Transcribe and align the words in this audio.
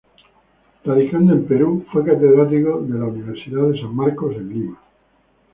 Radicando 0.83 1.33
en 1.35 1.45
Perú, 1.45 1.85
fue 1.91 2.03
catedrático 2.03 2.81
de 2.81 2.97
la 2.97 3.05
Universidad 3.05 3.67
de 3.67 3.79
San 3.81 3.95
Marcos 3.95 4.35
en 4.35 4.49
Lima. 4.49 4.79